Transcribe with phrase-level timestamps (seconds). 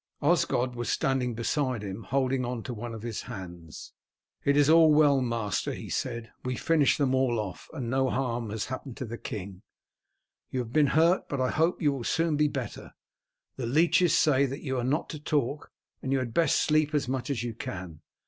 [0.19, 3.93] Osgod was standing beside him holding one of his hands.
[4.43, 6.31] "It is all well, master," he said.
[6.43, 9.61] "We finished them all off, and no harm has happened to the king.
[10.49, 12.95] You have been hurt, but I hope you will soon be better.
[13.57, 15.71] The leeches say that you are not to talk,
[16.01, 18.01] and you had best sleep as much as you can.